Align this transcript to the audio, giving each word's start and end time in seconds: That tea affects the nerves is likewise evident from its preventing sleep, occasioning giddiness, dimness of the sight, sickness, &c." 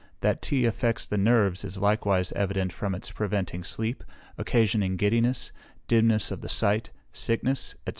That 0.21 0.41
tea 0.41 0.65
affects 0.65 1.05
the 1.05 1.19
nerves 1.19 1.63
is 1.63 1.77
likewise 1.77 2.31
evident 2.31 2.73
from 2.73 2.95
its 2.95 3.11
preventing 3.11 3.63
sleep, 3.63 4.03
occasioning 4.35 4.95
giddiness, 4.97 5.51
dimness 5.87 6.31
of 6.31 6.41
the 6.41 6.49
sight, 6.49 6.89
sickness, 7.13 7.75
&c." 7.87 7.89